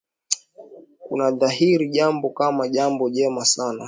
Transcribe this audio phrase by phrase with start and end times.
[0.99, 3.79] Kuna dhahiri jambo kama jambo jema sana